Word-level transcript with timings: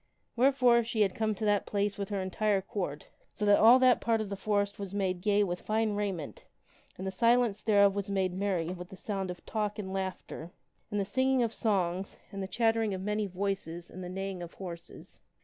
Wherefore 0.35 0.83
she 0.83 1.01
had 1.01 1.13
come 1.13 1.35
to 1.35 1.45
that 1.45 1.67
place 1.67 1.95
with 1.99 2.09
her 2.09 2.19
entire 2.23 2.59
Court 2.63 3.07
so 3.35 3.45
that 3.45 3.59
all 3.59 3.77
that 3.77 4.01
part 4.01 4.19
of 4.19 4.29
the 4.29 4.35
forest 4.35 4.79
was 4.79 4.95
made 4.95 5.21
gay 5.21 5.43
with 5.43 5.61
fine 5.61 5.93
raiment 5.93 6.43
and 6.97 7.05
the 7.05 7.11
silence 7.11 7.61
thereof 7.61 7.93
was 7.93 8.09
made 8.09 8.33
merry 8.33 8.69
with 8.69 8.89
the 8.89 8.97
sound 8.97 9.29
of 9.29 9.45
talk 9.45 9.77
and 9.77 9.93
laughter 9.93 10.49
and 10.89 10.99
the 10.99 11.05
singing 11.05 11.43
of 11.43 11.53
songs 11.53 12.17
and 12.31 12.41
the 12.41 12.47
chattering 12.47 12.95
of 12.95 13.01
many 13.01 13.27
voices 13.27 13.91
and 13.91 14.03
the 14.03 14.09
neighing 14.09 14.41
of 14.41 14.55
horses. 14.55 15.21